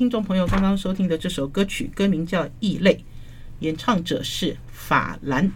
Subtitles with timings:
[0.00, 2.94] 听众朋友刚刚收听的这首歌曲，歌名叫《异类》，
[3.58, 5.50] 演唱者是法兰。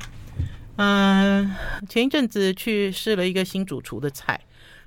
[0.75, 1.49] 嗯、
[1.88, 4.41] 前一阵子去试了一个新主厨的菜，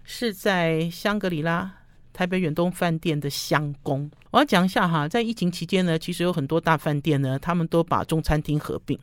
[0.03, 1.71] 是在香格里拉
[2.11, 4.11] 台北远东饭店的香宫。
[4.31, 8.99] 我要讲一下哈，在疫情期间呢，其实有很多大饭店呢，他们都把中餐厅合并。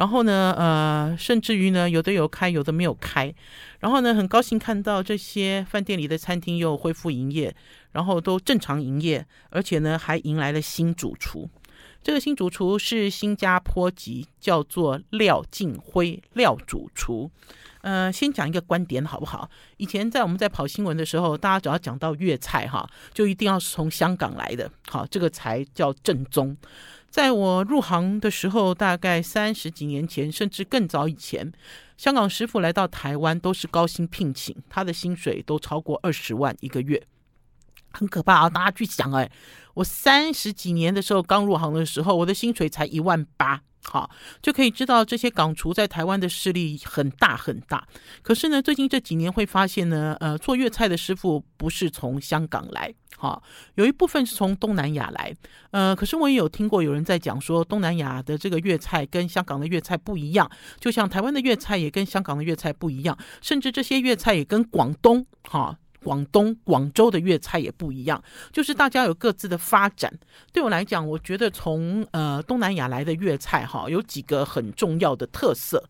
[0.00, 3.34] 然后呢，呃，甚至于呢，有的有开，有的没有开。
[3.80, 7.54] 然后呢，很高兴看到这些饭店里的餐厅又恢复营业，
[7.92, 11.50] 然后都正常营业，而且呢，还迎来了新主厨。
[12.02, 17.30] 这个新主厨是新加坡籍，叫做廖敬辉，廖主厨。
[17.82, 19.50] 呃，先讲一个观点好不好？
[19.76, 26.56] 以前在我们在跑新闻的时候，大家只要讲到粤菜哈，就一定要是从香港来的，好，这个才叫正宗。
[27.10, 31.52] 在我入行的时候，大概三十几年前，甚至更早以前，
[31.96, 37.02] 香港师傅来到台湾都是高薪聘请，他的薪水都超过二十万一个月，
[37.92, 38.50] 很可怕啊！
[38.50, 39.30] 大家去想，哎，
[39.74, 43.62] 我三十几年的时候刚入行的时候，我的薪水才一万八。
[43.82, 44.10] 好，
[44.42, 47.88] 就可以知道这些港厨在台湾的势力很大很大。
[48.20, 53.42] 可是呢，最近这几年会发现呢，呃，做粤菜的师傅不是从香港来，好，
[53.76, 55.34] 有一部分是从东南亚来。
[55.70, 65.78] 呃，可是我也有听过有人在讲说，东南亚的这个粤菜跟香港的粤菜不一样，就像台湾的粤菜也跟香港的粤菜不一样，甚至这些粤菜也跟广东，哈。
[66.02, 70.12] 广东、广州的粤菜也不一样，就是大家有各自的发展。
[70.52, 75.84] 对我来讲，我觉得从呃东南亚来的粤菜哈，有几个很重要的特色。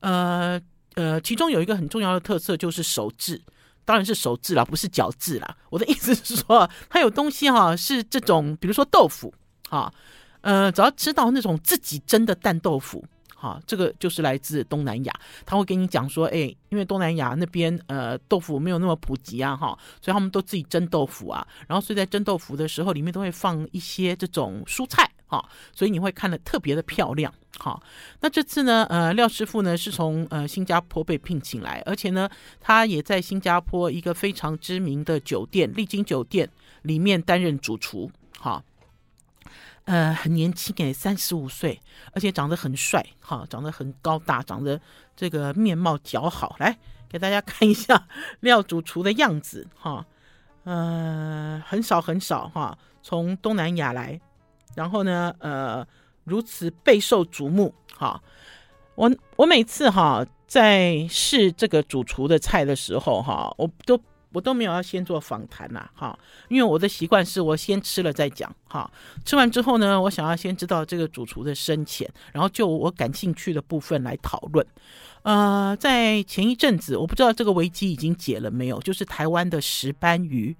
[0.00, 0.60] 呃
[0.94, 3.40] 呃，其中有一个很重要的特色就是手制，
[3.84, 5.56] 当然是手制啦，不是脚制啦。
[5.70, 9.32] 我的意思是说，它有东西哈是这种，比如说豆腐
[9.68, 9.92] 啊，
[10.40, 13.04] 呃，只要吃到那种自己蒸的蛋豆腐。
[13.42, 19.68] 好，这个就是来自东南亚，他会跟你讲说，哎，因为东南亚那边呃豆腐没有那么普及啊，哈，
[20.02, 25.42] 所以他们都自己蒸豆腐啊，然后所以在蒸豆腐的时候，里面都会放一些这种蔬菜，哈，
[25.74, 27.82] 所以你会看得特别的漂亮，哈。
[28.20, 32.28] 那这次呢，呃，廖师傅呢是从呃新加坡被聘请来，而且呢，
[32.60, 36.46] 他也在新加坡一个非常知名的酒店丽晶酒店
[36.82, 38.62] 里面担任主厨，哈。
[39.90, 41.80] 呃，很年轻诶，三十五岁，
[42.12, 44.80] 而且长得很帅，哈，长得很高大，长得
[45.16, 46.54] 这个面貌姣好。
[46.60, 46.78] 来
[47.08, 48.06] 给大家看一下
[48.38, 50.06] 廖主厨的样子，哈，
[50.62, 54.20] 呃，很少很少哈，从东南亚来，
[54.76, 55.84] 然后呢，呃，
[56.22, 58.22] 如此备受瞩目，哈，
[58.94, 64.00] 我我每次哈在试这个主厨的菜的时候，哈，我都。
[64.32, 66.18] 我都没有要先做访谈呐，哈，
[66.48, 68.90] 因为我的习惯是我先吃了再讲，哈，
[69.24, 74.64] 吃完之后呢，我想要先知道这个主厨的深浅，然后就我感兴趣的部分来讨论。
[75.22, 80.56] 呃，在前一阵子，我不知道这个危机已经解了没有，就是台湾的石斑鱼，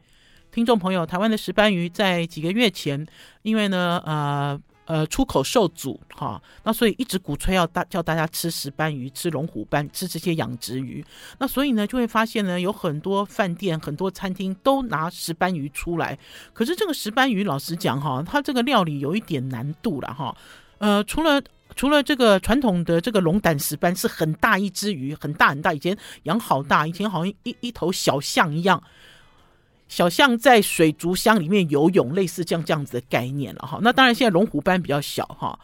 [0.50, 3.06] 听众朋友，台湾的石斑鱼在几个月前，
[3.42, 4.60] 因为呢，呃。
[4.90, 11.04] 呃，出口受阻哈，那所以一直鼓吹要大叫大家吃石斑鱼、吃龙虎斑、吃这些养殖鱼。
[11.38, 16.18] 那所以呢，就会发现呢，有很多饭店、很多餐厅都拿石斑鱼出来。
[16.52, 20.36] 可是这个石斑鱼，老实讲哈，它这个料理有一点难度了哈。
[20.78, 21.40] 呃，除了
[21.76, 28.82] 除了这个传统的这个龙胆石斑是很大一只鱼，很大很大，以前养好大，以前好像一一头小象一样。
[29.90, 33.80] 小象在水族箱里面游泳，类似这样这样子的概念了哈。
[33.82, 35.58] 那当然，现在龙虎斑比较小哈。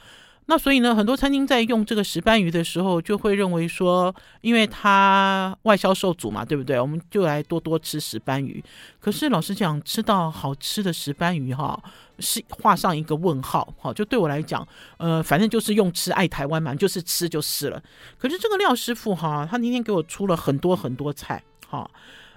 [0.46, 6.80] 那所以呢，很多餐厅在用这个石斑鱼的时候，就会认为说，因为它外销受阻嘛，对不对？
[6.80, 8.62] 我们就来多多吃石斑鱼。
[8.98, 11.80] 可是老实讲，吃到好吃的石斑鱼哈，
[12.18, 13.92] 是画上一个问号哈。
[13.92, 14.66] 就对我来讲，
[14.98, 17.80] 呃，反正就是用吃爱台湾嘛，就是吃就是了。
[18.18, 21.88] 可是这个廖师傅哈，他那天给我出了很多很多菜哈。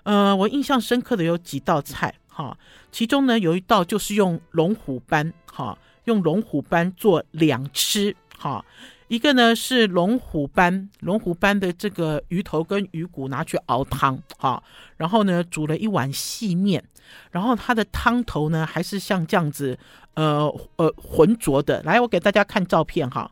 [0.03, 2.57] 呃，我印象深刻的有几道菜哈，
[2.91, 8.63] 其中呢有一道就是用龙虎斑哈，用龙虎斑做两吃哈，
[9.07, 14.63] 一个呢是龙虎斑，龙虎斑的这个鱼头跟鱼骨拿去熬汤哈，
[14.97, 16.83] 然后呢煮了一碗细面，
[17.31, 19.77] 然后它的汤头呢还是像这样子
[20.13, 23.29] 呃呃浑浊的，来我给大家看照片哈。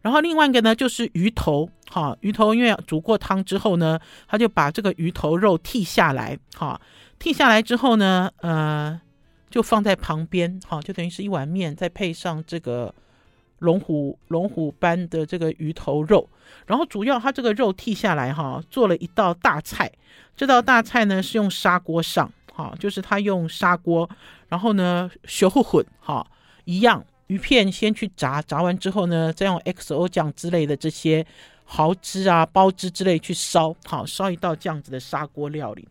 [0.00, 3.98] 然后另外一个呢，就是鱼头，哈，鱼头因为煮过汤之后呢，
[4.28, 6.80] 他就把这个鱼头肉剃下来，哈，
[7.18, 9.00] 剃下来之后呢，呃，
[9.50, 12.94] 就放在旁边，哈，就等于是一碗面，再配上这个
[13.58, 16.28] 龙虎龙虎斑的这个鱼头肉，
[16.66, 19.90] 然后主要他这个肉剔下来，哈，做了一道大菜，
[20.36, 24.08] 这道大菜呢是用砂锅上，哈，就是他用砂锅，
[24.48, 26.24] 然后呢，学混混，哈，
[26.64, 27.04] 一样。
[27.28, 31.24] 鱼片先去炸，炸完之后呢，再用 XO 酱之类的这些
[31.64, 35.86] 蚝汁啊、鲍汁之类去烧，好，烧一道这样子的砂锅料理。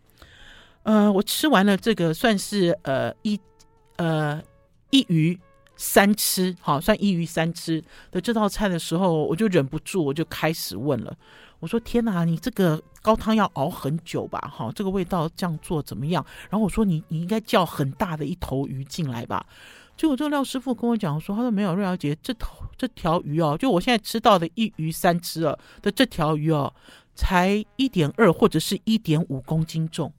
[0.83, 3.39] 呃，我吃完了这个，算是呃一
[3.97, 4.41] 呃
[4.89, 5.39] 一鱼
[5.75, 11.15] 三吃，好，算一鱼三吃的这道菜的时候，我就忍不住，我就开始问了。
[11.59, 14.39] 我说：“天哪，你这个高汤要熬很久吧？
[14.55, 19.45] 哈，这个味道这样做怎么样？”然后我说：“你你应该叫很大的一头鱼进来吧。”
[19.97, 26.71] 结果这个廖师傅跟我讲说：“他说没有，瑞肴姐，这头这条鱼哦，就我现在吃到的一鱼三吃了的这条鱼哦，
[27.15, 30.13] 才一点二或者是一点五公斤重，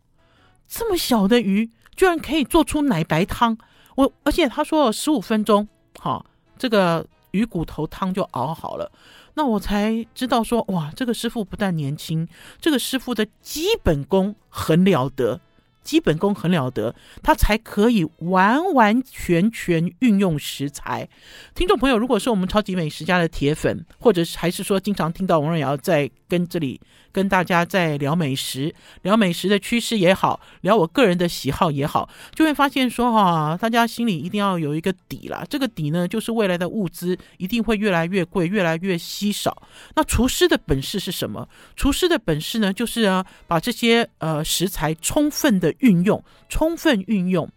[0.66, 3.56] 这么小的鱼居然可以做出奶白汤。
[3.94, 6.26] 我而且他说十五分钟，好，
[6.58, 8.90] 这个鱼骨头汤就熬好了。”
[9.34, 12.26] 那我才知道说，哇，这个师傅不但年轻，
[12.60, 15.40] 这个师傅的基本功很了得。
[15.88, 21.08] 基本功很了得，他才可以完完全全运用食材。
[21.54, 26.78] 听众朋友，如果是我们超级美食家的铁粉，或者还是说经常听到王瑞瑶在跟这里
[27.10, 35.42] 跟大家在聊美食，聊美食的趋势也好，聊我个人的喜好也好，就会发现说哈、啊，大家心里一定要有一个底啦。
[35.48, 39.62] 这个底呢，就是未来的物资一定会越来越贵，越来越稀少。
[39.96, 41.48] 那厨师的本事是什么？
[41.76, 45.74] 厨师的本事呢，就是啊，把这些呃食材充分的。
[45.78, 47.48] 运用充分运用，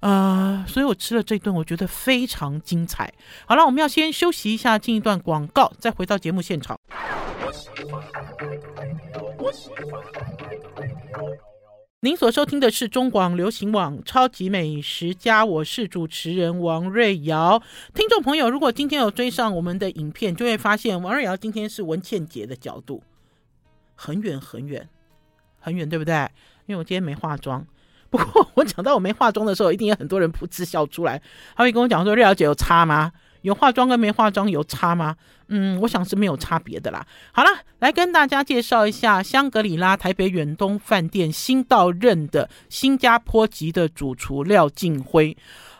[0.00, 3.12] 呃，所以我吃了这顿，我觉得非常精彩。
[3.46, 6.78] 好了，我们要先休息一下，进一段广告，再回到节目现场。
[12.00, 17.60] 您所收听的是中广流行网《超级美食家》，我是主持人王瑞瑶。
[17.92, 23.02] 听众朋友，如果今天有追上我们的影片，就会发现王瑞瑶今天是文倩姐的角度，
[23.96, 24.88] 很远很远
[25.58, 26.28] 很远，对不对？
[26.68, 27.66] 因为我今天没化妆，
[28.10, 31.20] 不过我讲到我没化妆的时候，一定有很多人噗嗤笑出来。
[31.56, 33.10] 他会跟我讲说：“瑞小姐有差吗？
[33.40, 35.16] 有化妆跟没化妆有差吗？”
[35.48, 37.06] 嗯，我想是没有差别的啦。
[37.32, 37.48] 好了，
[37.78, 45.34] 来跟大家介绍一下香格里拉台北远东饭店新到任的新加坡籍的主厨廖敬辉。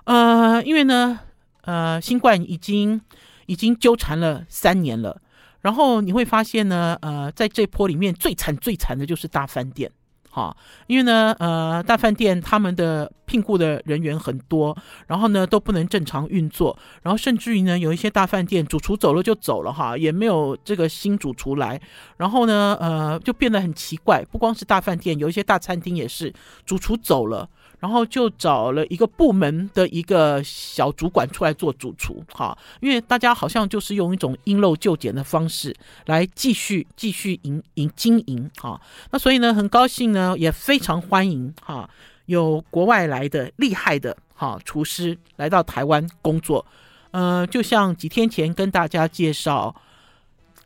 [0.04, 1.20] 呃，因为呢，
[1.62, 2.98] 呃，新冠已经
[3.44, 5.20] 已经纠缠了三年了，
[5.60, 9.90] 然后你会发现呢，呃，在这波里面最惨最惨的就是大饭店。
[10.30, 14.76] 哈，因为呢，呃，大饭店他们的聘雇的人员很多，
[15.06, 21.80] 然后呢都不能正常运作，然后甚至于呢有一些大饭店主厨走了就走了哈，也没有这个新主厨来，
[22.16, 24.24] 然后呢，呃，就变得很奇怪。
[24.30, 26.32] 不光是大饭店，有一些大餐厅也是
[26.64, 27.48] 主厨走了。
[27.80, 35.74] 然后就找了一个部门的一个小主管出来做主厨，哈，因为大家好像就是用一种因陋就简的方式
[36.06, 38.80] 来继续继续营营经营，哈，
[39.10, 41.88] 那所以呢，很高兴呢，也非常欢迎哈，
[42.26, 46.66] 有国外来的厉害的哈厨师来到台湾工作，
[47.12, 49.74] 呃，就像几天前跟大家介绍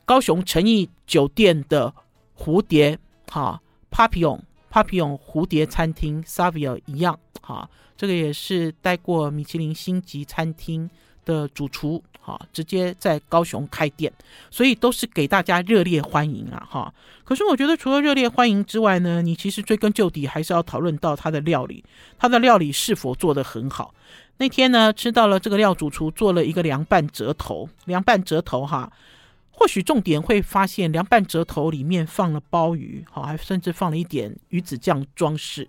[0.06, 1.92] 高雄诚义酒店的
[2.38, 2.98] 蝴蝶
[3.30, 3.60] 哈
[3.90, 4.40] Papillon。
[4.72, 10.88] 帕皮永蝴蝶餐厅 Savio 一样，哈，这个也是带过米其林星级餐厅
[11.26, 14.10] 的主厨，哈，直接在高雄开店，
[14.50, 16.94] 所以都是给大家热烈欢迎啊，哈。
[17.22, 21.84] 可是我觉得除了热烈欢迎之外呢，你其实追根究底还是要讨论到他的料理，
[22.18, 23.94] 他的料理是否做得很好。
[24.38, 28.90] 那天呢，吃到了这个料主厨做了一个凉拌折头，凉拌折头哈。
[29.62, 35.68] 或许重点会发现凉拌折头里面放了鲍鱼，好，还甚至放了一点鱼子酱装饰。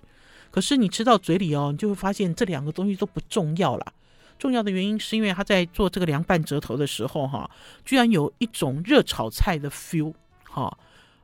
[0.50, 3.94] 可是你吃到嘴里哦，你就会发现这两个东西都不重要了。
[4.40, 7.48] 重要的原因是因为他在做这个凉拌折头的时候，哈，
[7.86, 10.12] 居然有一种热炒菜的 feel，
[10.50, 10.75] 哈，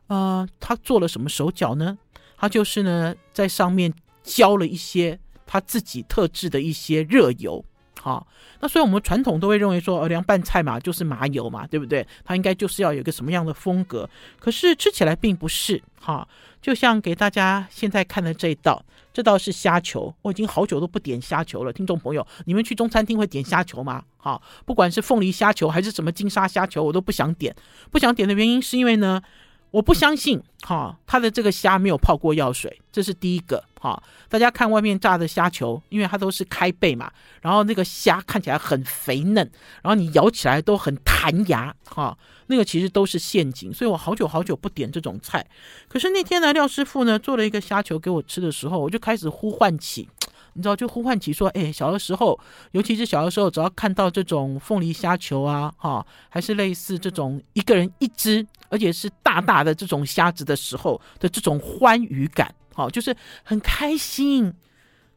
[0.06, 1.98] 呃，他做了什么手脚呢？
[2.38, 3.92] 他就是呢，在上面
[4.22, 7.66] 浇了一些他自己特制的一些热油。
[8.02, 8.26] 好，
[8.62, 12.06] 那所以我们传统都会认为说，呃，凉拌菜嘛，就是麻油嘛，对不对？
[12.24, 14.10] 它应该就是要有一个什么样的风格？
[14.40, 15.82] 可是吃起来并不是。
[16.00, 16.26] 哈，
[16.62, 18.82] 就像给大家现在看的这一道，
[19.14, 21.74] 这道是虾球，我已经好久都不点虾球了。
[21.74, 24.02] 听众朋友，你们去中餐厅会点虾球吗？
[24.16, 27.54] 好，不管是凤梨虾球还是什么金沙虾球，我都不想点。
[27.92, 29.22] 不想点的原因是因为呢。
[29.72, 34.02] 我不相信，哈，它的这个虾没有泡过药水，这是第一个，哈。
[34.28, 37.12] 大家看外面炸的虾球，因为它都是开背嘛，
[37.42, 39.50] 然后那个虾看起来很肥嫩，
[39.84, 45.46] 然后你咬起来都很弹牙，哈，那个其实都是陷阱，所以我好久好久不点这种菜。
[45.88, 50.10] 可是那天呢，廖师傅呢做了一个虾球给我吃的时候，我就开始呼唤起。
[50.54, 52.40] 你知道，就呼唤起说，哎，小的时候，
[52.72, 64.54] 尤其是小的时候，只要看到这种凤梨虾球啊，哈，还是类似这种一个人一只，而且是大大的这种虾子的时候的这种欢愉感，哈，就是很开心。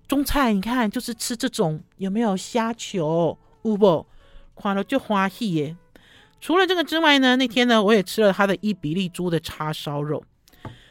[0.09, 4.07] 中菜你看，就是吃这种有没有虾球，有不？
[4.55, 5.77] 看了就欢喜耶。
[6.41, 10.23] 除了这个之外呢，那天呢，我也吃了他的伊比利猪的叉烧肉。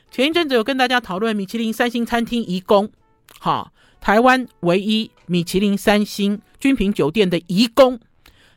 [0.10, 2.90] 前一阵子有跟大家讨论米其林三星餐厅颐宫，
[3.40, 3.72] 哈。
[4.02, 8.00] 台湾唯一米其林三星君品酒店的颐宫，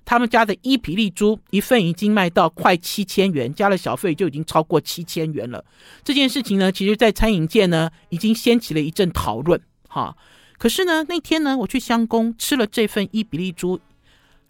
[0.04, 5.62] 他们家的伊比利猪一份已经卖到快七千元，加了小费就已经超过七千元了。
[6.02, 9.60] 这件事情呢，其实在餐饮界呢已经掀起了一阵讨论。
[9.86, 10.16] 哈，
[10.58, 13.78] 可是呢那天呢我去乡公吃了这份伊比利猪，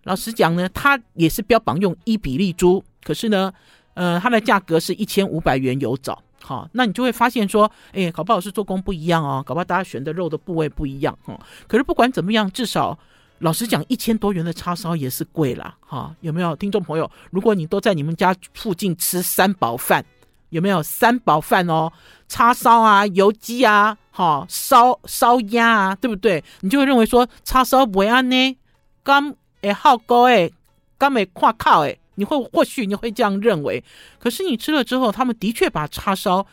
[0.05, 3.53] 老实讲呢，它也是标榜用伊比利猪，可是呢，
[3.95, 6.23] 呃，它的价格是一千五百元有找。
[6.47, 11.41] 好，那你就会发现说，哎，搞不好是做工不一样哦，搞不好大家选的肉的部位不一样哈。
[11.67, 12.99] 可是不管怎么样，至少
[13.39, 16.15] 老实讲，一千多元的叉烧也是贵了哈。
[16.21, 17.11] 有没有听众朋友？
[17.31, 20.05] 如果你都在你们家附近吃三宝饭，
[20.51, 21.91] 有没有三宝饭哦？
[22.29, 26.45] 叉烧啊，油鸡啊，哈，烧烧鸭啊，对不对？
[26.61, 28.57] 你就会认为说，叉烧不会安呢，
[29.03, 30.53] 刚诶好高诶，
[30.99, 31.99] 刚没跨靠诶。
[32.17, 33.83] 你会或许你会这样认为，
[34.19, 36.47] 可是你吃了之后，他们的确把叉烧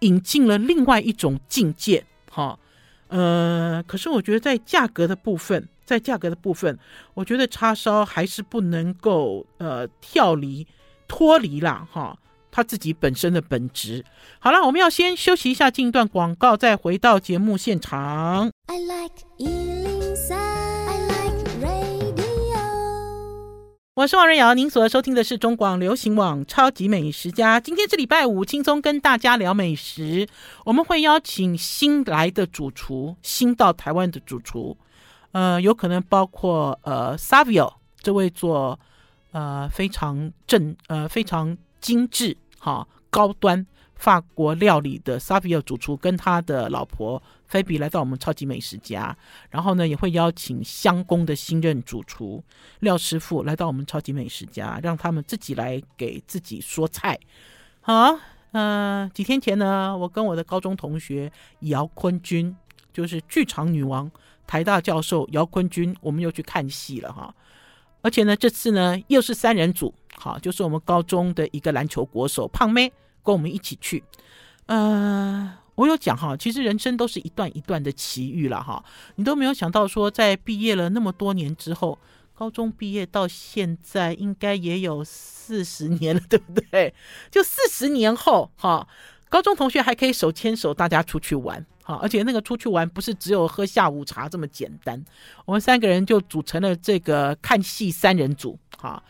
[0.00, 2.58] 引进了另外一种境界，哈，
[3.08, 6.78] 呃，可是我觉得在价格的部分，在价格的部分，
[7.14, 10.66] 我觉得叉烧还是不能够呃跳离
[11.08, 12.18] 脱离啦，哈，
[12.50, 14.04] 它自己本身的本质。
[14.38, 18.50] 好了，我们要先休息一下，进一段广告，再回到节目现场。
[18.66, 19.83] I like
[23.96, 27.60] 我是王瑞瑶，您所收听的是中广流行网《超级美食家》。
[27.62, 30.26] 今天是礼拜五，轻松跟大家聊美食。
[30.64, 34.76] 我们会邀请新来的主厨，新到台湾的主厨，
[35.30, 38.80] 呃，有可能包括呃，Savio 这位做
[39.30, 43.64] 呃非常正呃非常精致哈高端
[44.04, 47.22] 法国料理的 Savio 主厨，跟他的老婆。
[47.46, 49.16] 菲比来到我们超级美食家，
[49.48, 52.42] 然后呢，也会邀请乡公的新任主厨
[52.80, 57.18] 廖师傅来到我们超级美食家，让他们自己来给自己说菜。
[57.80, 58.18] 好，
[58.52, 62.54] 嗯、呃，几天前呢，我跟我的高中同学姚坤君，
[62.92, 64.10] 就是剧场女王、
[64.46, 67.34] 台大教授姚坤君，我们又去看戏了哈。
[68.02, 72.92] 而且呢，这次呢又是三人组，好，就是我们高中的一个篮球国手胖妹
[73.24, 74.04] 跟我们一起去，
[74.66, 75.58] 呃。
[75.76, 78.84] 我有讲哈，其实人生都是一段一段的奇遇了哈。
[79.16, 81.98] 你都没有想到说，在毕业了那么多年之后，
[82.32, 86.94] 高中毕业到现在应该也有四十年了， 对不对？
[87.28, 88.86] 就四十年后哈，
[89.28, 91.98] 高中同学还可以手牵手，大家出去玩哈。
[92.00, 95.04] 而且那个出去玩不是只有喝下午茶这么简单，
[95.44, 99.02] 我们三个人就组成了这个看戏三人组哈。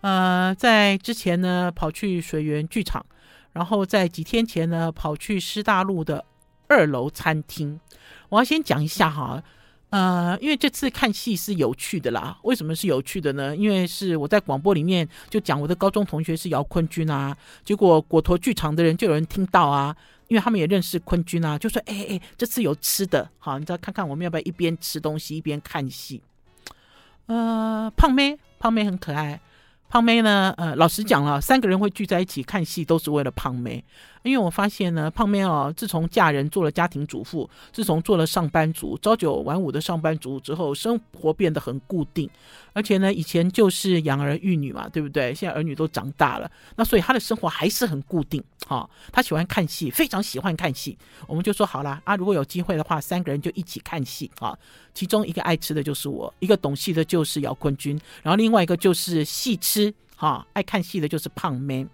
[0.00, 3.06] 呃，在之前呢，跑去水源剧场。
[3.58, 6.24] 然后在几天前呢，跑去师大路的
[6.68, 7.80] 二楼餐厅。
[8.28, 9.42] 我要先讲一下哈，
[9.90, 12.38] 呃，因为这次看戏是有趣的啦。
[12.44, 13.56] 为什么是有趣的呢？
[13.56, 19.96] 因为是我在广播里面就讲我的高中同学是姚坤君啊，结果果陀剧场的人就有人听到啊，
[20.28, 26.22] 因为他们也认识坤君啊，就说：“哎哎，这次有吃的，好，你再看看我们要不要一边吃东西一边看戏？”
[27.26, 29.40] 呃，胖妹，胖妹很可爱。
[29.88, 30.52] 胖妹呢？
[30.58, 33.82] 呃，老实讲了，三个人会聚在一起看戏，都是为了胖妹。
[34.28, 42.28] 因为我发现呢，胖妹哦，自从嫁人做了家庭主妇，自从做了上班族，朝九晚五的上班族之后，生活变得很固定。
[42.74, 45.34] 而且呢，以前就是养儿育女嘛，对不对？
[45.34, 48.42] 现在儿女都长大了，那所以她的生活还是很固定。
[48.66, 50.96] 哈、哦，她喜欢看戏，非常喜欢看戏。
[51.26, 54.56] 我们就说好了啊，如果有机会的话，三个人就一起看戏啊、
[54.94, 61.86] 其中一个爱吃的就是我，一个懂戏的就是姚坤君，然后另外一个就是戏痴，哈、哦，爱看戏的就是胖妹。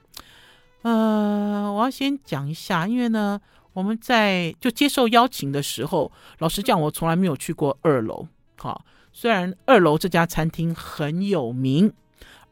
[0.84, 3.40] 呃，我要先讲一下，因为呢，
[3.72, 8.28] 我们在就接受邀请的时候，老实讲，我从来没有去过二楼。
[8.58, 11.90] 好，虽然二楼这家餐厅很有名，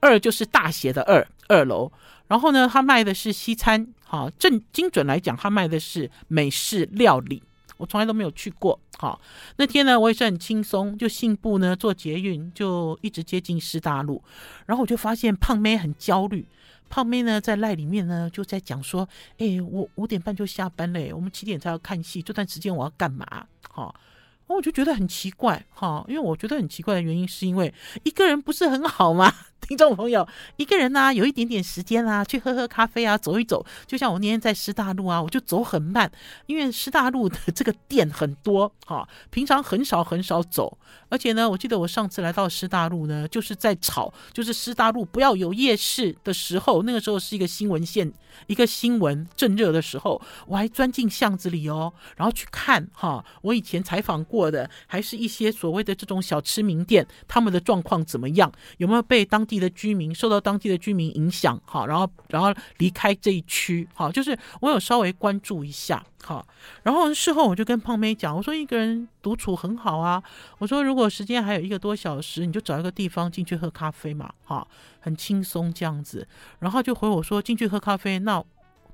[0.00, 1.92] 二就是大写的二，二楼。
[2.26, 7.42] 然后呢，他卖的是西餐，好，正精准来讲，他卖的是美式料理。
[7.76, 8.80] 我从来都没有去过。
[8.96, 9.20] 好，
[9.56, 14.22] 那天呢，我也是很轻松，就信步呢坐捷运，就一直接近师大路，
[14.64, 16.46] 然后我就发现胖妹很焦虑。
[16.92, 19.08] 胖妹呢，在赖里面呢，就在讲说
[19.40, 23.94] ：“哎、我五点半就下班嘞，我们七点才要看戏，这段时间我要干嘛？”好
[24.54, 27.73] 我就觉得很奇怪，哈，因为我觉得很奇怪的原因，是因为
[28.04, 29.32] 一个人不是很好吗？
[29.62, 33.64] 听众朋友，一个人呢、啊，有一点点时间啊，去喝喝咖啡啊，走一走。
[33.87, 36.11] 就像我那天在师大路啊，我就走很慢，
[36.47, 40.76] 因为师大路的这个店很多，哈，平常很少很少走。
[41.09, 48.12] 而且呢，我记得我上次来到师大路呢，就是在吵，就是师大路不要有夜市的时候，那个时候是一个新闻线，
[48.49, 66.44] 一个新闻正热的时候，我还钻进巷子里哦，然后去看哈，我以前采访过过的，还是一些所谓的这种小吃名店，他们的状况怎么样，有没有被当地的居民受到当地的居民影响，好，然后然后离开这一区，好，就是我有稍微关注一下，好，
[66.82, 70.20] 然后事后我就跟胖妹讲，我说一个人独处很好啊，
[70.58, 74.66] 我说如果时间还有一个多小时，你就找一个地方进去喝咖啡嘛，好，
[74.99, 76.26] 很轻松这样子，
[76.58, 78.42] 然后就回我说进去喝咖啡，那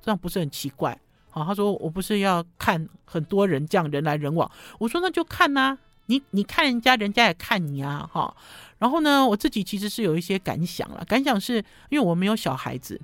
[0.02, 0.98] 这样不是很奇怪？
[1.38, 8.34] 好，他说我不是要看很多人这样人来人往，我说那就看呐、你你看人家，人家也看你啊，哈。
[8.78, 11.04] 然后呢，我自己其实是有一些感想了。
[11.04, 11.56] 感想是
[11.90, 13.00] 因为我没有小孩子，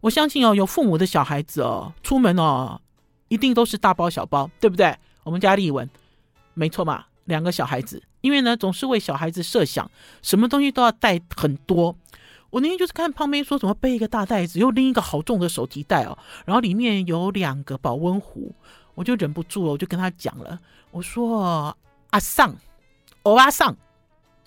[0.00, 2.80] 我相信哦，有父母的小孩子哦，出门哦，
[3.28, 4.96] 一定都是大包小包，对不对？
[5.24, 5.88] 我们家丽文，
[6.54, 9.90] 没错嘛，两个小孩子，因为呢，总是为小孩子设想，
[10.20, 11.96] 什么东西都要带很多。
[12.52, 18.54] 我那天就是看旁边说什么背一个大袋子，又拎一个好重的手提袋哦，然后里面有两个保温壶。
[18.94, 21.74] 我就忍不住了，我就跟他讲了，我说
[22.10, 22.54] 阿桑，
[23.22, 23.74] 欧巴桑，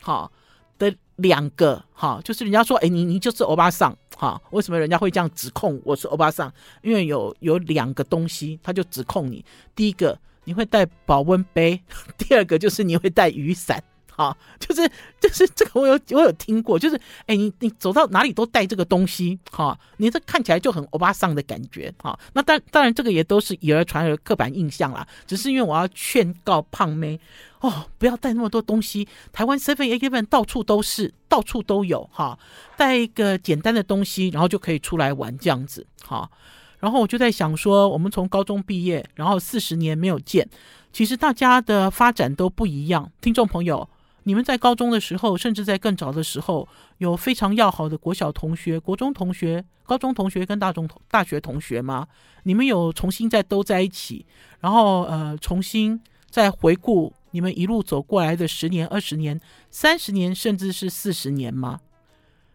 [0.04, 0.32] 好
[0.78, 6.54] 的两个，哈，就是人家说，哎，你你就是欧巴桑，哈，为什么人家会这样指控我是欧巴桑？
[6.84, 9.44] 因为有有两个东西，他就指控你，
[9.76, 11.82] 第一个你会带保温杯，
[12.16, 13.84] 第二个就是你会带雨伞。
[14.18, 16.96] 好，就是就是这个我有我有听过，就是
[17.26, 22.18] 哎，你你走到哪里都带这个东西，哈，你这看起来就很欧巴桑的感觉，哈。
[22.32, 27.20] 那当当然这个也都是以讹传讹刻板印象啦，只是因为我要劝告胖妹
[27.60, 29.06] 哦，不要带那么多东西。
[29.34, 32.40] 台湾 Seven Eleven 到处都是，到处都有，哈，
[32.78, 36.32] 带一个简单的东西，然后就可以出来玩这样子，哈。
[36.80, 40.48] 然后我就在想说，我们从高中毕业，然后四十年没有见，
[40.94, 43.90] 其实大家的发展都不一样，听众朋友。
[44.28, 46.68] 你们在高中的时候，甚至在更早的时候，
[46.98, 52.08] 有非常要好的国小同学、国中同学、高中同学跟大中大学同学吗？
[52.42, 54.26] 你们有重新再都在一起，
[54.60, 56.02] 然后呃，重新
[56.32, 59.40] 再回顾你们一路走过来的十年、二十年、
[59.70, 61.80] 三十年，甚至是四十年吗？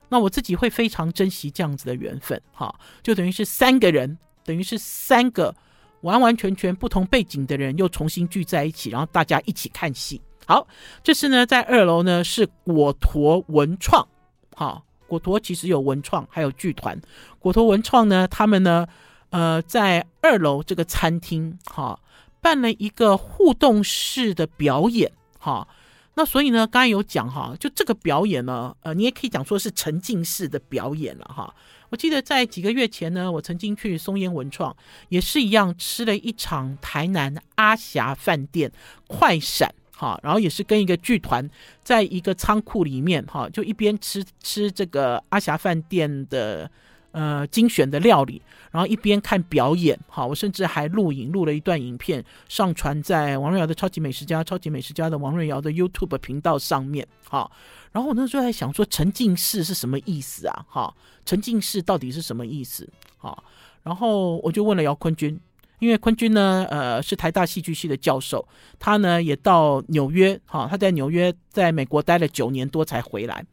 [0.09, 5.55] 那我自己会非常珍惜这样子的缘分，哈，就等于是三个人，等于是三个
[6.00, 10.21] 完完全全不同背景的人又重新聚在一起，然后大家一起看戏。
[10.50, 10.66] 好，
[11.04, 14.09] 这是呢，在二楼呢是果陀文创，
[14.57, 17.00] 好，果陀其实有文创，还有剧团。
[17.39, 18.84] 果陀文创呢，他们呢，
[19.28, 22.00] 呃，在二楼这个餐厅，哈，
[22.41, 25.69] 办了一个互动式的表演，哈。
[26.15, 31.54] 那所以呢，刚才有讲哈，就这个表演呢，呃，你也可以讲说是沉浸式的表演了，哈。
[31.91, 34.76] 我记得在几个月前呢，我曾经去松烟文创，
[35.10, 38.73] 也是一样吃了一场台南阿霞饭店
[39.06, 39.73] 快闪。
[40.00, 41.47] 好，然后也是跟一个剧团
[41.82, 46.71] 在一个仓库里面，哈，就一边吃吃这个阿霞饭店的
[47.10, 57.52] 呃精选的料理，然后一边看表演，好，我甚至还录影录了一段影片，上传在王瑞瑶的超级美食家、超级美食家的王瑞瑶的 YouTube 频道上面，好，
[57.93, 60.65] 然后我那时候在想说沉浸式是什么意思啊？
[60.67, 60.95] 哈，
[61.26, 62.89] 沉浸式到底是什么意思？
[63.19, 63.45] 好，
[63.82, 65.39] 然后我就问了姚坤君。
[65.80, 68.47] 因为坤君呢，呃，是台大戏剧系的教授，
[68.78, 73.45] 他呢也到纽约，哈，他在纽约，在美国待了九年多才回来，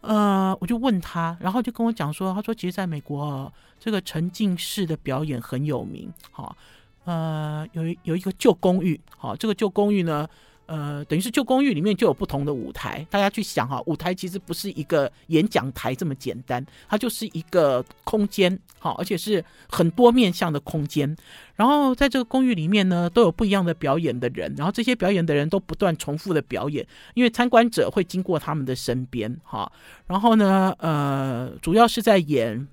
[0.00, 6.56] 呃，我就问他，然后就跟我讲说，他说其实在美国这个沉浸式的表演很有名，哈，
[7.04, 10.28] 呃，有有一个旧公寓，哈，这个旧公寓呢。
[10.68, 21.16] 呃，等于是旧公寓里面就有不同的舞台，大家去想哈，舞台其实不是一个演讲台这么简单，它就是一个空间，好，而且是很多面向的空间。
[21.56, 29.72] 然后在这个公寓里面呢，都有不一样的表演的人，然后这些表演的人都不断重复的表演，因为参观者会经过他们的身边，哈。
[30.06, 32.68] 然后呢，呃，主要是在演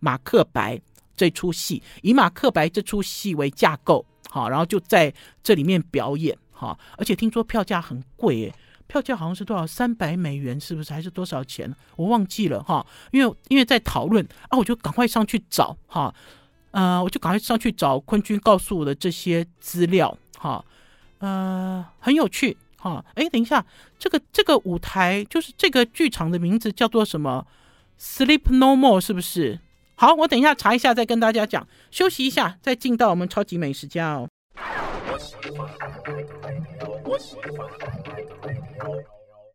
[0.00, 0.80] 马克白
[1.14, 6.34] 这出戏，以马克白这出戏为架构，好，然后就在这里面表演。
[6.58, 8.54] 好，而且听说票价很贵诶，
[8.86, 11.70] 票价好像是多少三百美元，是不是还是多少钱？
[11.96, 16.14] 我忘记了哈，因为因为在讨论啊，我就赶快上去找哈，
[16.70, 20.64] 呃，我就赶快上去找坤君告诉我的这些资料哈，
[21.18, 23.04] 呃，很有趣哈。
[23.14, 23.62] 哎，等一下，
[23.98, 27.46] 这个这个舞台就是这个剧场的名字叫做什么
[28.00, 29.60] ？Sleep No More 是不是？
[29.96, 31.66] 好，我等一下查一下再跟大家讲。
[31.90, 34.28] 休息一下，再进到我们超级美食家哦。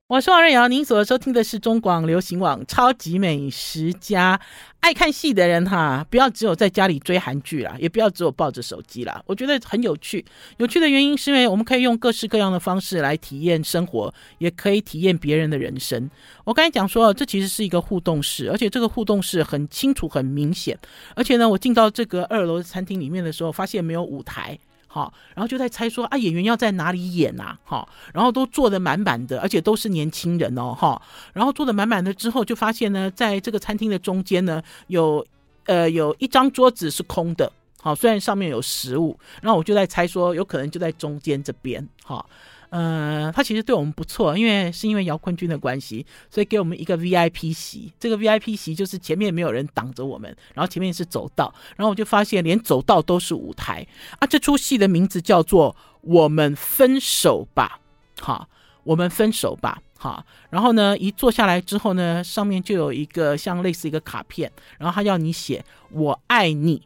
[0.07, 4.37] 我是王瑞瑶，您所收听的是中广流行网《超级美食家》。
[4.81, 9.23] 爱看戏的人哈，不要只有在家里追韩剧啦，也不要只有抱着手机啦。
[9.25, 10.25] 我觉得很有趣，
[10.57, 16.09] 有趣的原因是因为我们可以用各式各样的方式来体验生活，也可以体验别人的人生。
[16.43, 20.77] 我刚才讲说，这其实是一个互动式，而且这个互动式很清楚、很明显。
[21.15, 24.59] 而且呢，我进到这个二楼的餐厅里面的时候，发现没有舞台。
[24.93, 27.57] 好，然后就在猜说啊，演员要在哪里演呐？
[27.63, 31.01] 好，然后都坐得满满的，而且都是年轻人哦，哈，
[31.31, 35.25] 然后坐得满满的之后，就发现呢，在这个餐厅的中间呢，有
[35.65, 37.49] 呃有一张桌子是空的，
[37.81, 42.25] 好，虽然上面有食物，然后我就在猜说，有可能就在中间这边，哈。
[42.71, 47.91] 呃，他其实对我们不错，因为是因为姚坤军的关系，所以给我们一个 VIP 席。
[47.99, 53.85] 这个 VIP 席就是前面没有人挡着我们，然后前面是走道，然后我就发现连走道都是舞台
[54.19, 54.25] 啊。
[54.25, 57.77] 这出戏的名字叫做《我们分手吧》，
[58.23, 58.47] 好，
[58.85, 60.25] 我们分手吧，好。
[60.49, 66.81] 然后呢，一坐下来之后呢，上面就有一个像类似一个卡片，然后他要你写“我爱你”，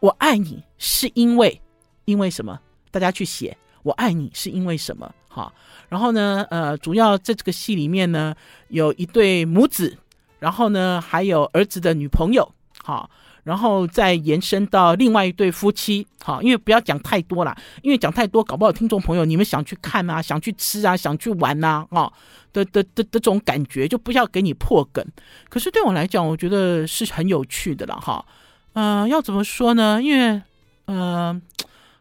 [0.00, 1.60] 我爱你是因为
[2.04, 2.58] 因为什么？
[2.90, 3.56] 大家去写。
[3.88, 5.10] 我爱你是因为什么？
[5.28, 5.50] 哈，
[5.88, 8.34] 然后呢，呃，主要在这个戏里面呢，
[8.68, 9.96] 有一对母子，
[10.40, 12.52] 然后呢，还有儿子的女朋友，
[12.84, 13.08] 哈，
[13.44, 22.12] 然后再延伸到另外一对夫妻，哈，因为不要讲太多啦，因为讲太多，搞不好听众朋友你们想去看啊，想去吃啊，想去玩呐，哈，
[22.52, 25.02] 的的的的这种感觉，就不要给你破梗。
[25.48, 28.22] 可是对我来讲，我觉得是很有趣的了，哈，
[28.74, 29.98] 呃，要怎么说呢？
[30.02, 30.42] 因为，
[30.84, 31.40] 呃。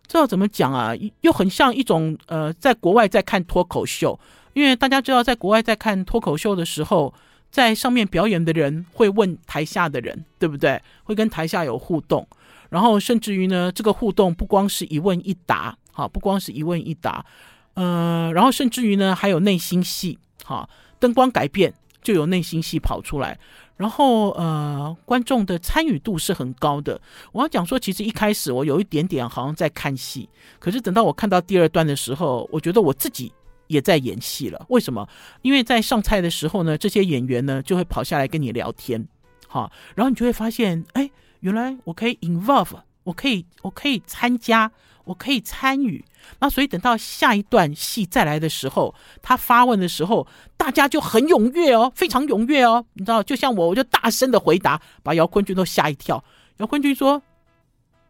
[0.07, 0.93] 这要怎么讲啊？
[1.21, 4.17] 又很像一种呃，在国外在看脱口秀，
[4.53, 7.13] 因为大家知道，在国外在看脱口秀的时候，
[7.51, 10.81] 在上面表演的人会问台下的人，对不对？
[11.03, 12.25] 会跟台下有互动，
[12.69, 17.25] 然后甚至于呢，这个互动不光是一问一答，好，不光是一问一答，
[17.73, 23.37] 呃，然后甚至于呢，还有内心戏，好，灯光改变就有内心戏跑出来。
[23.77, 26.99] 然后，呃，观众的参与度是很高的。
[27.31, 30.27] 我要讲说，其实一开始我有一点点好像在看戏，
[30.59, 33.31] 可是等到我看到第二段的时候，我觉得我自己
[33.67, 34.65] 也在演戏了。
[34.69, 35.07] 为什么？
[35.43, 39.07] 因为在上菜的时候呢，这些演员呢就会跑下来跟你聊天，
[39.47, 41.09] 好，然后你就会发现，哎，
[41.41, 42.71] 原来我可以 involve，
[43.07, 44.69] 我可以，我可以参加。
[45.07, 46.03] 我可以参与，
[46.39, 56.21] 那所以等到下一段戏再来的时候，他发问的时候，大家就很踊跃哦，非常踊跃哦，你知道，就像我，我就大声的回答，把姚坤军都吓一跳。
[56.57, 57.23] 姚坤军说：“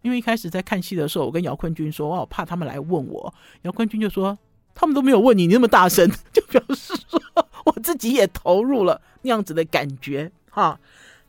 [0.02, 3.32] 因为一开始在看戏的时候，我跟姚坤军说，我怕他们来问我。”
[3.62, 4.36] 姚坤军就说
[4.74, 7.22] ：“他们都没有问你，你那么大声， 就表示说
[7.64, 10.80] 我自己也投入了那样子的感觉，哈。”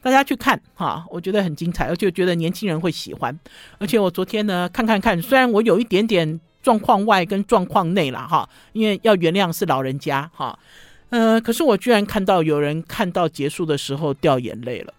[0.09, 3.39] 大家去看哈，我觉得很精彩，而且觉得年轻人会喜欢。
[3.77, 10.59] 而且我昨天呢，看看看，虽然我有一点点状况外跟状况内了哈，因为要原谅是老人家哈，
[11.11, 14.95] 呃，可是我居然看到有人看到结束的时候掉眼泪了。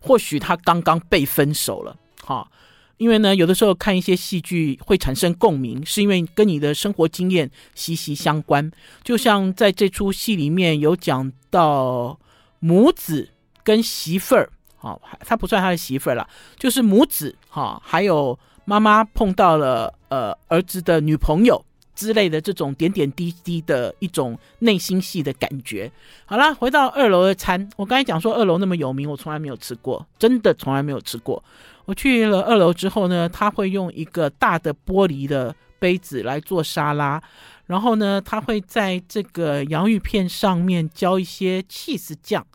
[0.00, 2.48] 或许他刚刚被分手了哈，
[2.98, 8.70] 因为呢，有的时候看一些戏剧会产生共鸣，是因为跟你的生活经验息息相关。
[9.02, 12.16] 就像在这出戏里面有讲到
[12.60, 13.30] 母子。
[13.68, 16.26] 跟媳妇儿，好，他不算他的媳妇儿了，
[16.56, 21.62] 就是母子，哈，还有妈妈碰到了呃儿子的女朋友
[21.94, 25.92] 之类的这种点点滴滴的一种内心戏的感觉。
[26.24, 31.44] 好了，回到二楼的餐，我刚才讲说二楼那么有名，我从来没有吃过，真的从来没有吃过。
[31.84, 37.22] 我去了二楼之后呢，他会用一个大的玻璃的杯子来做沙拉，
[37.66, 42.46] 然后呢，他会在这个洋芋片上面浇一些 cheese 酱。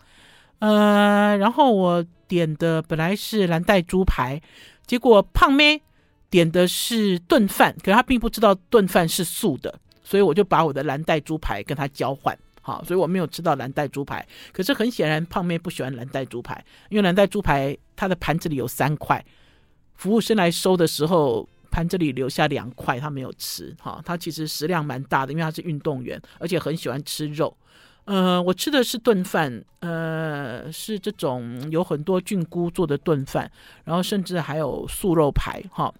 [0.63, 4.41] 呃，然后我点的本来是蓝带猪排，
[4.87, 5.81] 结果胖妹
[6.29, 14.25] 点的是炖饭，可是她并不知道炖饭是素的，所以我就把我的蓝带猪排跟她交换，好，所以我没有吃到蓝带猪排。
[14.53, 19.21] 可是很显然，胖妹不喜欢蓝带猪排，因为蓝带猪排它的盘子里有三块，
[19.95, 27.53] 服务生来收的时候，盘子里留下两块，他没有吃，哈，他其实食量蛮大的，因为他是运动员，而且很喜欢吃肉。
[28.05, 33.49] 呃，我吃的是炖饭，呃，是这种有很多菌菇做的炖饭，
[33.85, 35.93] 然后甚至还有素肉排，哈，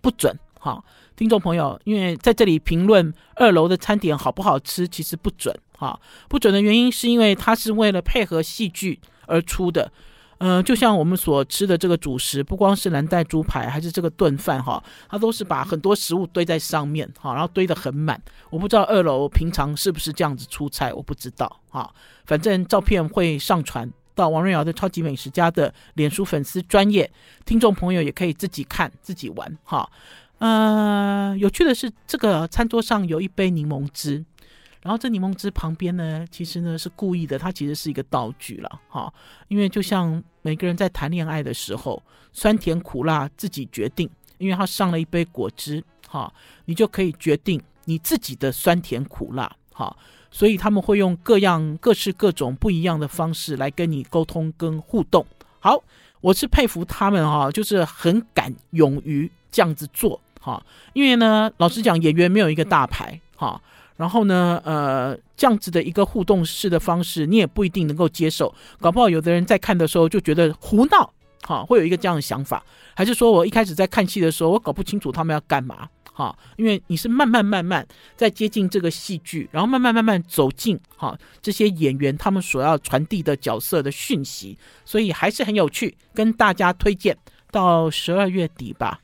[0.00, 0.82] 不准，哈，
[1.14, 9.92] 听众朋友，因为在这里评论二楼的餐点好不好吃，其实不准，哈，不准的原因是因为它是为了配合戏剧而出的。
[10.38, 18.20] 嗯、就像我们所吃的这个主食，不光是蓝带猪排，还是这个炖饭哈，它都是把很多食物堆在上面哈，然后堆得很满。
[18.50, 21.92] 我不知道二楼平常是不是这样子出菜，我不知道哈。
[22.26, 27.10] 反正照片会上传到王瑞瑶的超级美食家的脸书粉丝专业，
[27.44, 29.88] 听众朋友也可以自己看自己玩哈。
[30.38, 34.24] 呃，有趣的是，这个餐桌上有一杯柠檬汁。
[34.84, 39.12] 然后这柠檬汁旁边呢，其实呢是故意的，它其实是一个道具了，哈，
[39.48, 42.02] 因为就像每个人在谈恋爱的时候，
[42.34, 46.30] 酸甜苦辣自己决定，因为它上了一杯果汁，哈，
[46.66, 49.96] 你就可以决定你自己的酸甜苦辣，哈，
[50.30, 55.24] 所以他们会用各样各式各种不一样的方式来跟你沟通跟互动。
[55.60, 55.82] 好，
[56.20, 63.58] 我是佩服他们哈，就是很敢勇于这样子做哈，因为呢，老实讲，演员没有一个大牌哈，
[63.96, 75.88] 然后呢，呃，这样子的一个互动式的方式，你也不一定能够接受，搞不好有的人在看的时候就觉得胡闹哈，会有一个这样的想法，还是说我一开始在看戏的时候，我搞不清楚他们要干嘛。
[76.16, 87.18] 哈，因为你是慢慢慢慢在接近这个戏剧，然后慢慢慢慢走进哈这些演员他们所要传递的角色的讯息，所以还是很有趣，跟大家推荐
[87.50, 89.00] 到十二月底吧。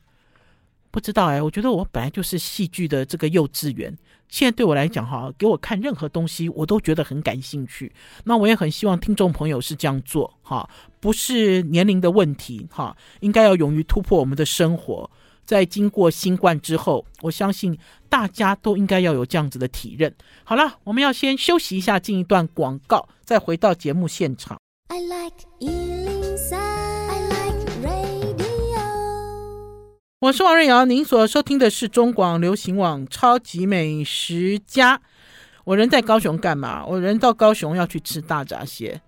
[0.89, 3.93] 不知道哎，我觉得我本来就是戏剧的这个幼稚园，
[4.31, 7.93] 现在对我来讲哈，给我看任何东西我都觉得很感兴趣。
[8.23, 10.67] 那我也很希望听众朋友是这样做哈，
[10.99, 15.07] 不是年龄的问题哈，应该要勇于突破我们的生活。
[15.43, 20.15] 在经过新冠之后，我相信大家都应该要有这样子的体认。
[20.45, 24.57] 好了，我们要先休息一下，进一段广告，再回到节目现场。
[24.87, 26.00] I like you.
[30.21, 34.95] 我是王瑞瑶，您所收听的是中广流行网《超级美食家》。
[35.63, 36.85] 我人在高雄干嘛？
[36.85, 39.01] 我人到高雄要去吃大闸蟹。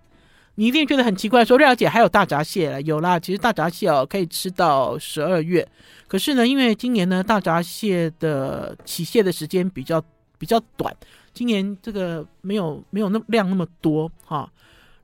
[0.56, 2.82] 你一定觉得很奇怪，说瑞瑶姐还有大闸蟹了？
[2.82, 5.64] 有啦，其实大闸蟹哦可以吃到十二月。
[6.08, 10.02] 可是呢，因为今年呢大闸蟹的起蟹的时间比较
[10.36, 10.92] 比较短，
[11.32, 14.50] 今年这个没有没有那量那么多哈。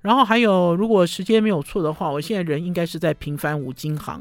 [0.01, 4.20] 然后还有，如果时间没有错的话，我现在人应该是在平凡五金行。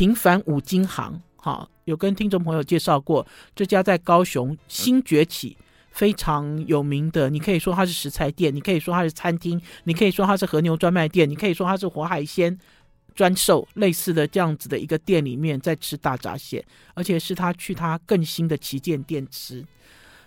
[0.00, 5.54] 平凡五金行哈，有跟听众朋友介绍过这家在高雄新崛起。
[5.90, 12.58] 非常有名的，你可以说它是食材店，你可以说它是餐厅，你可以说它是和牛专卖店，你可以说它是活海鲜
[13.14, 19.62] 专售类似的这样子的一个店里面在吃大闸蟹，而且是他去他更新的旗舰店吃。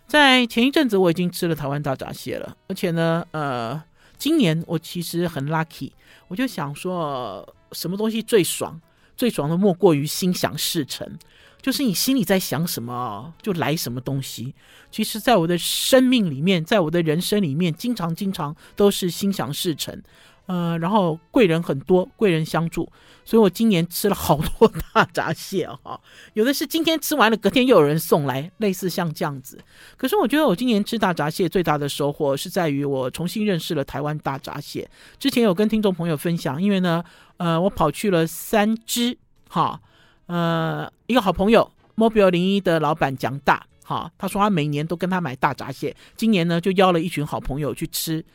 [0.06, 3.82] 在前一阵子我已经吃了台湾大闸蟹了，而且呢，呃，
[4.20, 5.90] 今年我其实很 lucky，
[6.28, 8.80] 我就想说，什么东西最爽？
[9.16, 11.18] 最爽的莫过于心想事成。
[11.62, 14.54] 就是你心里在想什么，就来什么东西。
[14.92, 20.04] 其实，在我的生命里面，在我的人生里面，经常经常都是心想事成，
[20.46, 22.92] 呃，然后贵人很多，贵人相助。
[23.26, 25.98] 所以我今年吃了好多 大闸蟹哈，
[26.34, 29.58] 有的是今天吃完了，隔天又有人送来，类似像这样子。
[29.96, 34.90] 可是我觉得我今年吃大闸蟹最大的收获是在于我重新认识了台湾大闸蟹。
[35.18, 37.02] 之前有跟听众朋友分享，因为呢，
[37.38, 39.80] 呃，我跑去了三只哈。
[40.26, 48.26] 呃，一个好朋友，Mobile 零一的老板蒋大，哈，他说他每年都跟他买大闸蟹，今年呢就邀了一群好朋友去吃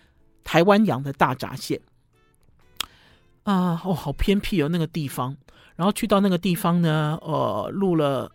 [0.45, 1.79] 台湾养的大闸蟹。
[3.49, 5.35] 啊，哦，好偏僻哦那个地方，
[5.75, 8.31] 然后去到那个地方呢，呃，录了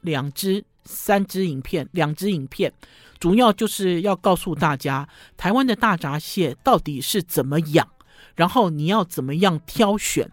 [0.00, 2.72] 两支、三支影片，两支影片，
[3.18, 7.86] 主要就是要告诉大家台湾的大闸蟹到底是怎么养，
[8.34, 10.26] 然后你要怎么样挑选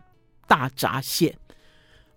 [0.47, 1.37] 大闸蟹。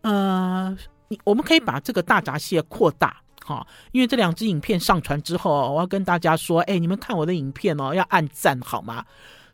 [0.03, 0.77] 呃，
[1.09, 9.05] 你我们可以把这个大闸蟹扩大哈，因为这两支影片上传之后，我要跟大家说，哎，你们看我的影片哦，要按赞好吗？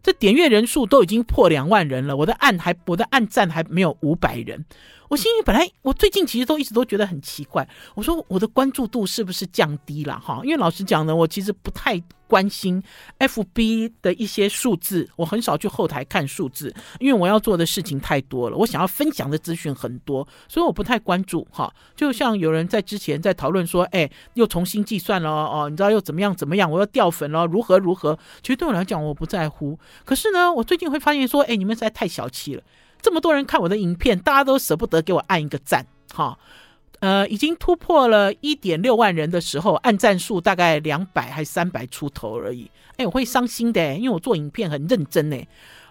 [0.06, 4.64] 这点阅人数都已经破两万人了，我的按还我的按赞还没有五百人。
[5.08, 7.66] 我心里本来，我最近其实都一直都觉得很奇怪。
[7.94, 10.40] 我说我的关注度是不是降低了哈？
[10.44, 12.82] 因为老实讲呢，我其实不太关心
[13.20, 21.72] FB 的一些数字，我很少去后台看数字，因为我要做的事情太多了，我想要分享的资讯很多，所以我不太关注哈。
[21.94, 28.18] 就像有人在之前在讨论说，哎，又重新计算了哦，你知道又怎么样怎么样，我要掉粉了，如何如何？
[28.42, 29.78] 其实对我来讲，我不在乎。
[30.04, 32.62] 可是呢，我最近会发现说，哎，你们实在太小气了。
[33.06, 36.36] 这么多人看我的影片，大家都舍不得给我按一个赞，哈，
[36.98, 45.40] 呃，已经突破了一点六万人的时候，按赞数大概两百还三百出头而已，哎，我会伤心的，因为我做影片很认真呢。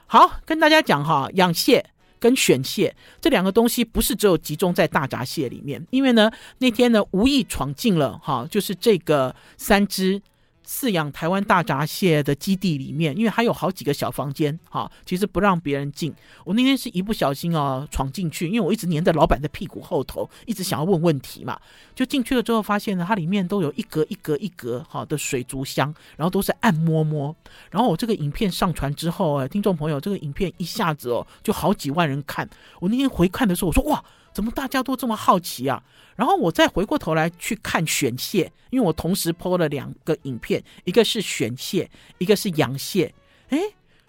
[0.08, 1.86] 好，跟大家讲哈，养蟹
[2.20, 10.22] 跟选蟹这两个东西不是只有集中在大闸蟹里面，因为呢，那天呢无意闯进了哈，就是这个三只。
[10.68, 16.14] 饲养台湾大闸蟹的基地里面，因为它有好几个小房间，哈，其实不让别人进。
[16.44, 21.60] 我那天是一不小心哦，闯进去，因为我一直黏在老板的屁股后头，一直想要问问题嘛。
[21.94, 27.36] 就进去了之后，发现呢，它里面都有一格一格一格好的水族箱，然后都是按摩摸。
[27.70, 32.50] 然后我这个影片上传之后，哎，听众朋友，这个影片一下子哦，就好几万人看。
[32.80, 34.04] 我那天回看的时候，我说哇。
[34.36, 35.82] 怎么大家都这么好奇啊？
[36.18, 43.16] 然后我再回过头来去看选蟹，因为我同时 PO 了两个影片，一个是选蟹，一个是养蟹。
[43.48, 43.58] 哎，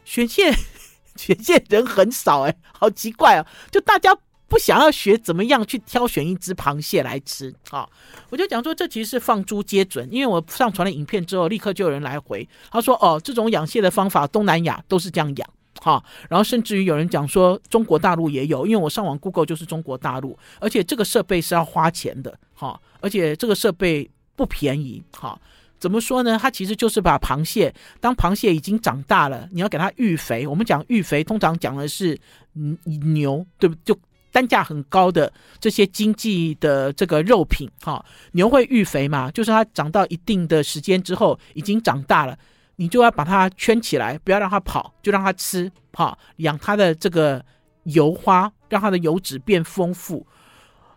[0.04, 0.52] 选蟹，
[1.14, 3.46] 选蟹人很少哎，好奇怪哦！
[3.70, 4.16] 就大家
[4.48, 7.88] 不想要学怎么样去挑选一只螃蟹来吃啊？
[8.30, 15.48] 我就讲说，这其实是放诸皆准，因为我上传了影片之后，立刻就有人来回，他说哦，这种养蟹的方法，东南亚都是这样养。
[15.80, 25.38] 哈，然后甚至于有人讲说中国大陆也有，因为我上网 Google 就是中国大陆，而且这个设备是要花钱的，哈，而且这个设备不便宜，哈，
[25.78, 26.38] 怎么说呢？
[26.40, 30.46] 它其实就是把螃蟹，当螃蟹已经长大了，你要给它育肥。
[30.46, 32.18] 我们讲育肥，通常讲的是
[32.54, 32.76] 嗯
[33.14, 33.76] 牛，对不？
[33.84, 33.98] 就
[34.32, 39.30] 单价很高的这些经济的这个肉品，哈，牛会育肥嘛？
[39.30, 42.38] 就是它长到一定的时间之后，已经长大了。
[42.76, 47.44] 你就要把它圈起来，不要让它跑，就让它吃，哈，养它的这个
[47.84, 50.26] 油花，让它的油脂变丰富。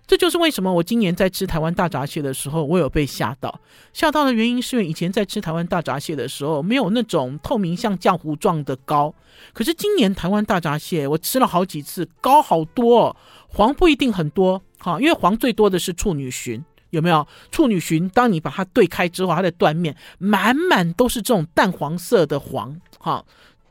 [0.05, 3.61] 这就是为什么我今年在吃台湾大闸蟹的时候，我有被吓到。
[3.93, 9.13] 吓到的原因是因为以前在吃台湾大闸蟹的时候，没有那种透明像浆糊状的膏。
[9.53, 13.15] 可是今年台湾大闸蟹，我吃了好几次，膏好多哦，
[13.49, 16.63] 黄不一定很多，哈，因为黄最多的是处女鲟。
[16.89, 18.07] 有没有处女寻？
[18.09, 23.23] 当你把它对开之后，它的断面满满都是这种淡黄色的黄，哈，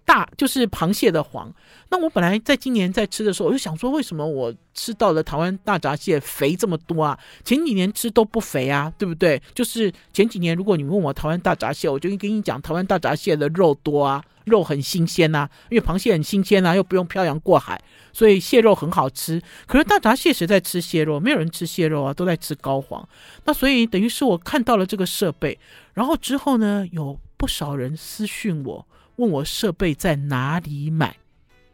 [0.08, 1.54] 大就是螃蟹的黄。
[1.90, 7.18] 那我本来在今年在吃的时候，我就想说，为什么我吃到了台湾大闸蟹肥这么多啊？
[7.44, 9.40] 前几年吃都不肥啊，对不对？
[9.54, 14.24] 就是前几年，如果你问我台湾大闸蟹，我就跟你讲，台湾大闸蟹的肉多啊。
[14.44, 17.78] 肉很新鲜呐、啊，因为螃蟹很新鲜呐、啊，又不用漂洋过海，
[18.14, 19.38] 所以蟹肉很好吃。
[19.66, 21.20] 可是大闸蟹谁在吃蟹肉？
[21.20, 23.06] 没有人吃蟹肉啊，都在吃膏黄。
[23.44, 25.58] 那所以等于是我看到了这个设备，
[25.92, 28.86] 然后之后呢，有不少人私讯我，
[29.18, 31.16] 问我设备在哪里买。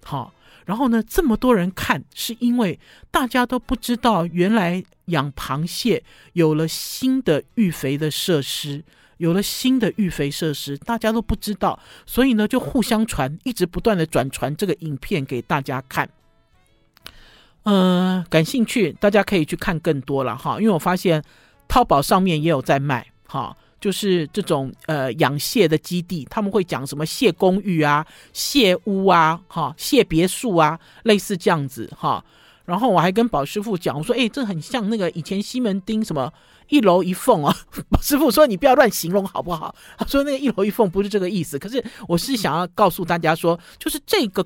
[0.04, 0.34] 好，
[0.66, 2.78] 然后呢，这么多人看，是因为
[3.10, 6.02] 大家都不知道，原来养螃蟹
[6.34, 8.84] 有了新的育肥的设施。
[9.18, 16.10] 有了新的育肥设施，大家都不知道，所以呢，就互相传，一直不断的转传这个影片给大家看。
[17.62, 21.22] 嗯、感兴趣，大家可以去看更多了哈，因为我发现
[21.68, 32.24] 淘宝上面也有在卖哈，就是这种呃养蟹的基地，他们会讲什么蟹公寓啊、蟹屋啊、哈蟹别墅啊，类似这样子哈。
[32.64, 36.32] 然后我还跟宝师傅讲，我说，哎，这很像那个以前西门町什么。
[36.70, 37.54] 一楼一凤啊，
[37.92, 39.74] 宝师傅说你不要乱形容好不好？
[39.98, 44.42] 他说那个一楼一凤不是这个意思，可是我是想要告诉大家说，就是这个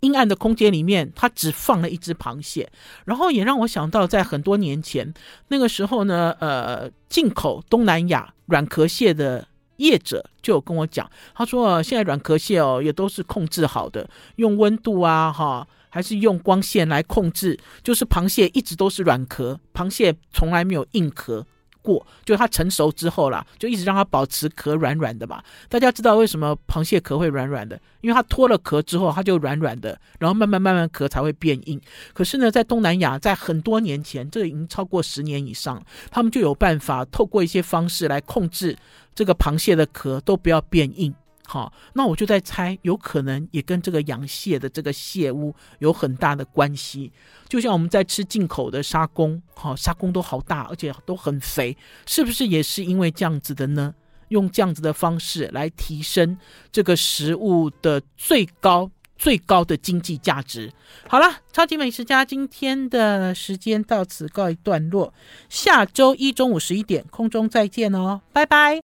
[0.00, 2.70] 阴暗的空间里面，它只放了一只螃蟹，
[3.06, 5.14] 然后也让我想到在很多年前
[5.48, 15.66] 那个时候呢，呃，进口东南亚软壳蟹的业者就有跟我讲，他说啊现在软壳蟹哦也都是控制好的，用温度啊哈。
[15.88, 21.46] 还是用光线来控制，就是螃蟹一直都是软壳，螃蟹从来没有硬壳
[21.86, 22.04] 过。
[22.24, 25.40] 就它成熟之后啦，就一直让它保持壳软软的嘛。
[25.68, 27.80] 大家知道为什么螃蟹壳会软软的？
[28.00, 31.80] 因为它脱了壳之后，它就软软的，然后慢慢慢慢壳才会变硬。
[32.12, 38.76] 可是呢，在东南亚，在很多年前，这已经超过十年以上，他们就有办法透过一些方式来控制
[39.14, 41.14] 这个螃蟹的壳都不要变硬。
[41.46, 47.12] 好，那我就在猜，有可能也跟这个养蟹的这个蟹屋有很大的关系。
[47.48, 53.94] 就像我们在吃进口的沙公，好，沙公都好大，而且都很肥，是不是也是因为这样子的呢？
[54.30, 56.36] 用这样子的方式来提升
[56.72, 60.72] 这个食物的最高最高的经济价值。
[61.06, 65.14] 好了，超级美食家今天的时间到此告一段落，
[65.48, 68.74] 下周一中午十一点空中再见哦，拜拜。